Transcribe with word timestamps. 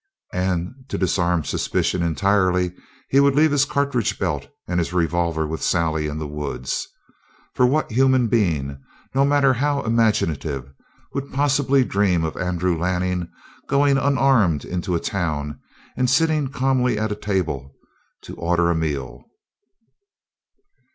And 0.33 0.73
to 0.87 0.97
disarm 0.97 1.43
suspicion 1.43 2.01
entirely 2.01 2.73
he 3.11 3.19
would 3.19 3.35
leave 3.35 3.51
his 3.51 3.65
cartridge 3.65 4.17
belt 4.17 4.47
and 4.67 4.79
his 4.79 4.93
revolver 4.93 5.45
with 5.45 5.61
Sally 5.61 6.07
in 6.07 6.17
the 6.17 6.25
woods. 6.27 6.87
For 7.53 7.67
what 7.67 7.91
human 7.91 8.25
being, 8.27 8.81
no 9.13 9.23
matter 9.23 9.53
how 9.53 9.83
imaginative, 9.83 10.73
would 11.13 11.31
possibly 11.31 11.83
dream 11.83 12.23
of 12.23 12.35
Andrew 12.35 12.75
Lanning 12.75 13.27
going 13.67 13.99
unarmed 13.99 14.65
into 14.65 14.95
a 14.95 14.99
town 14.99 15.59
and 15.95 16.09
sitting 16.09 16.47
calmly 16.47 16.97
at 16.97 17.11
a 17.11 17.15
table 17.15 17.75
to 18.23 18.33
order 18.37 18.71
a 18.71 18.75
meal? 18.75 19.25